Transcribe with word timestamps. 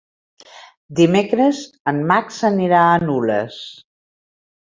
Dimecres 0.99 1.59
en 1.91 2.01
Max 2.13 2.39
anirà 2.51 2.81
a 2.85 2.97
Nules. 3.05 3.59